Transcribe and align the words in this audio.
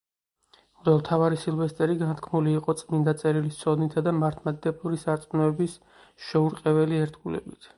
მღვდელმთავარი 0.67 1.37
სილვესტერი 1.41 1.97
განთქმული 1.99 2.55
იყო 2.61 2.75
წმინდა 2.81 3.13
წერილის 3.19 3.59
ცოდნითა 3.65 4.05
და 4.09 4.15
მართლმადიდებლური 4.23 5.03
სარწმუნოების 5.05 5.77
შეურყეველი 6.31 7.03
ერთგულებით. 7.05 7.67